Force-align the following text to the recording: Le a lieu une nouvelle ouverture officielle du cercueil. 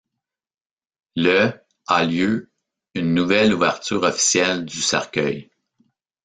Le 1.15 1.51
a 1.85 2.05
lieu 2.05 2.49
une 2.95 3.13
nouvelle 3.13 3.53
ouverture 3.53 4.01
officielle 4.01 4.65
du 4.65 4.81
cercueil. 4.81 5.51